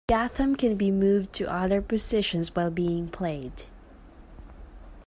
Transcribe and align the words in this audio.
The 0.07 0.15
ghatam 0.15 0.57
can 0.57 0.77
be 0.77 0.89
moved 0.89 1.31
to 1.33 1.45
other 1.45 1.79
positions 1.79 2.55
while 2.55 2.71
being 2.71 3.07
played. 3.07 3.65